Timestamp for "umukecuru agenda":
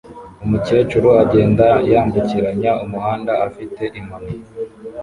0.45-1.67